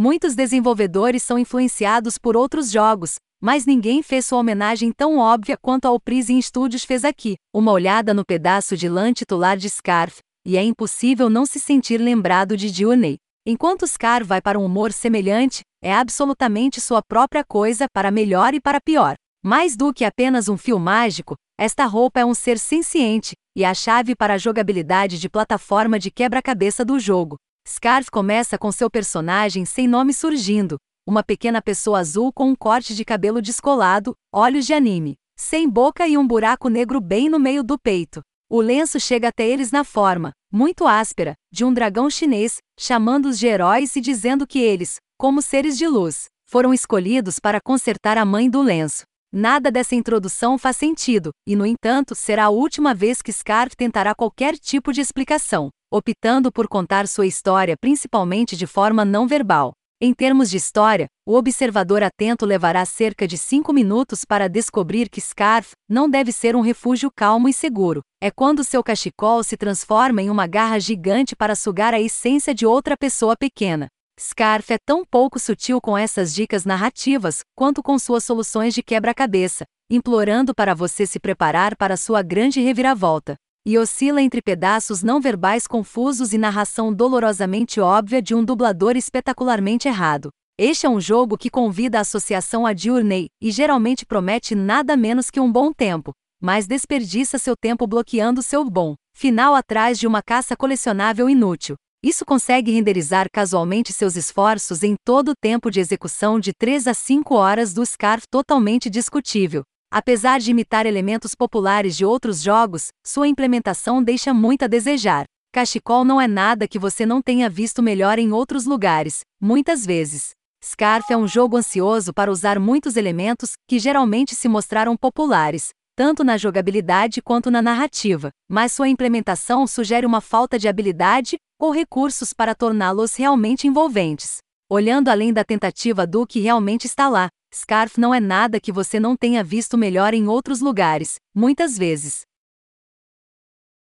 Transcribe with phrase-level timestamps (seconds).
[0.00, 5.88] Muitos desenvolvedores são influenciados por outros jogos, mas ninguém fez sua homenagem tão óbvia quanto
[5.88, 7.34] a Prison Studios fez aqui.
[7.52, 11.98] Uma olhada no pedaço de lã titular de Scarf, e é impossível não se sentir
[11.98, 13.16] lembrado de Journey.
[13.44, 18.60] Enquanto Scar vai para um humor semelhante, é absolutamente sua própria coisa para melhor e
[18.60, 19.16] para pior.
[19.44, 23.74] Mais do que apenas um fio mágico, esta roupa é um ser senciente e a
[23.74, 27.36] chave para a jogabilidade de plataforma de quebra-cabeça do jogo.
[27.68, 32.94] Scarf começa com seu personagem sem nome surgindo, uma pequena pessoa azul com um corte
[32.94, 37.62] de cabelo descolado, olhos de anime, sem boca e um buraco negro bem no meio
[37.62, 38.22] do peito.
[38.50, 43.46] O lenço chega até eles na forma, muito áspera, de um dragão chinês, chamando-os de
[43.46, 48.48] heróis e dizendo que eles, como seres de luz, foram escolhidos para consertar a mãe
[48.48, 49.02] do lenço.
[49.30, 54.14] Nada dessa introdução faz sentido, e no entanto será a última vez que Scarf tentará
[54.14, 59.72] qualquer tipo de explicação, optando por contar sua história principalmente de forma não verbal.
[60.00, 65.20] Em termos de história, o observador atento levará cerca de cinco minutos para descobrir que
[65.20, 68.00] Scarf não deve ser um refúgio calmo e seguro.
[68.22, 72.64] É quando seu cachecol se transforma em uma garra gigante para sugar a essência de
[72.64, 73.88] outra pessoa pequena.
[74.20, 79.64] Scarf é tão pouco sutil com essas dicas narrativas, quanto com suas soluções de quebra-cabeça,
[79.90, 83.34] implorando para você se preparar para sua grande reviravolta.
[83.70, 89.86] E oscila entre pedaços não verbais confusos e narração dolorosamente óbvia de um dublador espetacularmente
[89.86, 90.30] errado.
[90.58, 95.30] Este é um jogo que convida a associação a Journey e geralmente promete nada menos
[95.30, 100.22] que um bom tempo, mas desperdiça seu tempo bloqueando seu bom final atrás de uma
[100.22, 101.76] caça colecionável inútil.
[102.02, 106.94] Isso consegue renderizar casualmente seus esforços em todo o tempo de execução de 3 a
[106.94, 109.62] 5 horas do Scarf totalmente discutível.
[109.90, 115.24] Apesar de imitar elementos populares de outros jogos, sua implementação deixa muito a desejar.
[115.50, 120.30] Cachecol não é nada que você não tenha visto melhor em outros lugares, muitas vezes.
[120.62, 126.22] Scarf é um jogo ansioso para usar muitos elementos que geralmente se mostraram populares, tanto
[126.22, 132.34] na jogabilidade quanto na narrativa, mas sua implementação sugere uma falta de habilidade ou recursos
[132.34, 134.36] para torná-los realmente envolventes.
[134.70, 139.00] Olhando além da tentativa do que realmente está lá, Scarf não é nada que você
[139.00, 142.26] não tenha visto melhor em outros lugares, muitas vezes.